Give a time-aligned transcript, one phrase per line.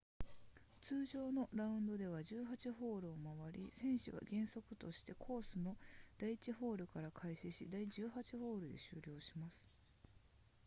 [0.81, 5.77] 通常のラウンドでは18ホールを回り選手は原則としてコースの
[6.17, 8.09] 第1ホールから開始し第18
[8.39, 9.61] ホールで終了します